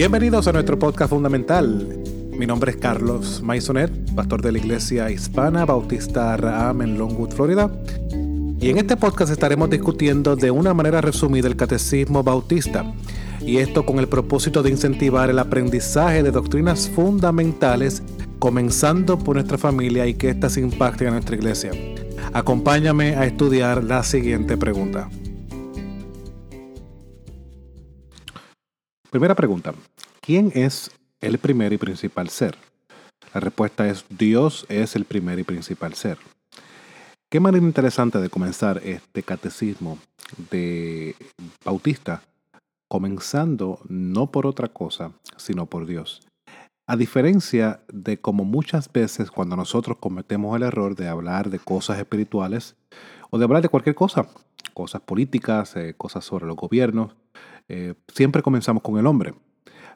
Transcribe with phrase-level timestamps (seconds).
[0.00, 2.02] Bienvenidos a nuestro podcast fundamental.
[2.30, 7.70] Mi nombre es Carlos Maisonet, pastor de la Iglesia Hispana Bautista Raham en Longwood, Florida.
[8.58, 12.90] Y en este podcast estaremos discutiendo de una manera resumida el catecismo bautista.
[13.42, 18.02] Y esto con el propósito de incentivar el aprendizaje de doctrinas fundamentales,
[18.38, 21.72] comenzando por nuestra familia y que éstas impacten a nuestra iglesia.
[22.32, 25.10] Acompáñame a estudiar la siguiente pregunta.
[29.10, 29.74] Primera pregunta.
[30.30, 32.56] ¿Quién es el primer y principal ser?
[33.34, 36.18] La respuesta es Dios es el primer y principal ser.
[37.28, 39.98] Qué manera interesante de comenzar este catecismo
[40.52, 41.16] de
[41.64, 42.22] Bautista,
[42.88, 46.20] comenzando no por otra cosa, sino por Dios.
[46.86, 51.98] A diferencia de como muchas veces cuando nosotros cometemos el error de hablar de cosas
[51.98, 52.76] espirituales
[53.30, 54.28] o de hablar de cualquier cosa,
[54.74, 57.16] cosas políticas, eh, cosas sobre los gobiernos,
[57.68, 59.34] eh, siempre comenzamos con el hombre.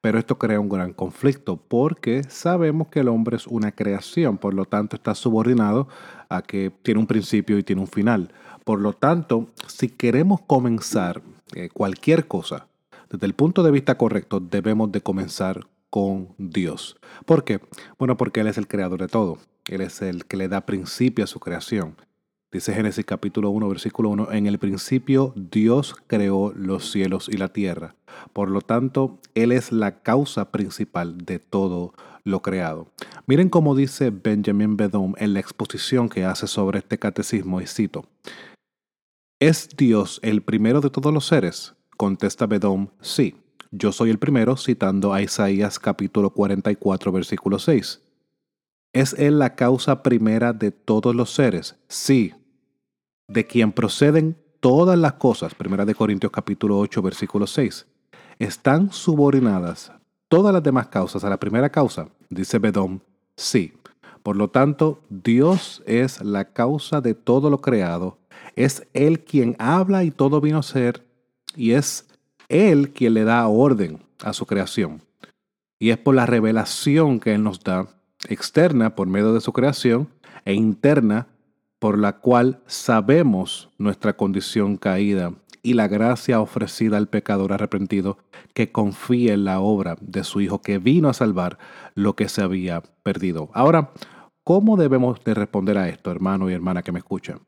[0.00, 4.54] Pero esto crea un gran conflicto porque sabemos que el hombre es una creación, por
[4.54, 5.88] lo tanto está subordinado
[6.28, 8.32] a que tiene un principio y tiene un final.
[8.64, 11.22] Por lo tanto, si queremos comenzar
[11.54, 12.68] eh, cualquier cosa
[13.10, 16.96] desde el punto de vista correcto, debemos de comenzar con Dios.
[17.24, 17.60] ¿Por qué?
[17.98, 19.38] Bueno, porque Él es el creador de todo.
[19.68, 21.96] Él es el que le da principio a su creación.
[22.50, 27.48] Dice Génesis capítulo 1, versículo 1, en el principio Dios creó los cielos y la
[27.52, 27.94] tierra.
[28.32, 31.92] Por lo tanto, Él es la causa principal de todo
[32.24, 32.88] lo creado.
[33.26, 38.06] Miren cómo dice Benjamin Bedom en la exposición que hace sobre este catecismo, y cito,
[39.40, 41.74] ¿Es Dios el primero de todos los seres?
[41.98, 43.36] Contesta Bedom, sí.
[43.70, 48.00] Yo soy el primero, citando a Isaías capítulo 44, versículo 6.
[48.94, 51.76] ¿Es Él la causa primera de todos los seres?
[51.88, 52.32] Sí.
[53.30, 57.86] De quien proceden todas las cosas, primera de Corintios capítulo 8, versículo 6.
[58.38, 59.92] ¿Están subordinadas
[60.28, 62.08] todas las demás causas a la primera causa?
[62.30, 63.02] Dice Bedón,
[63.36, 63.74] sí.
[64.22, 68.16] Por lo tanto, Dios es la causa de todo lo creado.
[68.56, 71.04] Es Él quien habla y todo vino a ser.
[71.54, 72.08] Y es
[72.48, 75.02] Él quien le da orden a su creación.
[75.78, 77.88] Y es por la revelación que Él nos da
[78.26, 80.08] externa por medio de su creación
[80.46, 81.26] e interna
[81.78, 88.18] por la cual sabemos nuestra condición caída y la gracia ofrecida al pecador arrepentido
[88.54, 91.58] que confía en la obra de su Hijo que vino a salvar
[91.94, 93.50] lo que se había perdido.
[93.52, 93.92] Ahora,
[94.44, 97.40] ¿cómo debemos de responder a esto, hermano y hermana que me escuchan?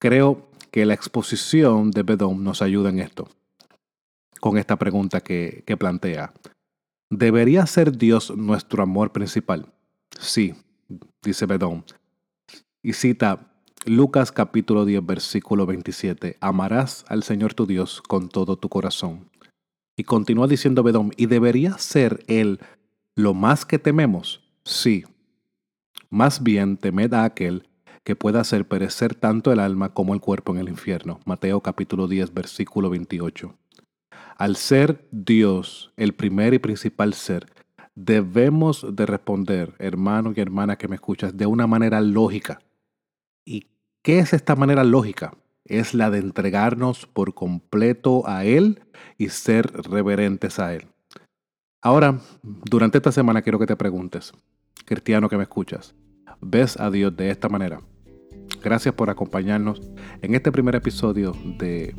[0.00, 3.28] Creo que la exposición de Bedón nos ayuda en esto,
[4.40, 6.32] con esta pregunta que, que plantea.
[7.10, 9.72] ¿Debería ser Dios nuestro amor principal?
[10.18, 10.54] Sí,
[11.22, 11.84] dice Bedón.
[12.88, 13.52] Y cita
[13.84, 16.38] Lucas capítulo 10, versículo 27.
[16.40, 19.28] Amarás al Señor tu Dios con todo tu corazón.
[19.94, 22.60] Y continúa diciendo Bedón, ¿y debería ser Él
[23.14, 24.40] lo más que tememos?
[24.64, 25.04] Sí.
[26.08, 27.68] Más bien temed a aquel
[28.04, 31.20] que pueda hacer perecer tanto el alma como el cuerpo en el infierno.
[31.26, 33.54] Mateo capítulo 10, versículo 28.
[34.38, 37.52] Al ser Dios el primer y principal ser,
[37.94, 42.60] debemos de responder, hermano y hermana que me escuchas, de una manera lógica.
[43.48, 43.66] ¿Y
[44.02, 45.32] qué es esta manera lógica?
[45.64, 48.82] Es la de entregarnos por completo a Él
[49.16, 50.86] y ser reverentes a Él.
[51.80, 54.34] Ahora, durante esta semana quiero que te preguntes,
[54.84, 55.94] cristiano que me escuchas,
[56.42, 57.80] ¿ves a Dios de esta manera?
[58.62, 59.80] Gracias por acompañarnos
[60.20, 61.94] en este primer episodio de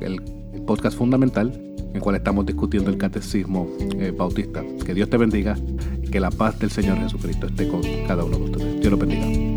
[0.00, 0.20] el
[0.66, 4.64] podcast fundamental en el cual estamos discutiendo el catecismo eh, bautista.
[4.84, 5.56] Que Dios te bendiga
[6.02, 8.80] y que la paz del Señor Jesucristo esté con cada uno de ustedes.
[8.80, 9.49] Dios lo bendiga.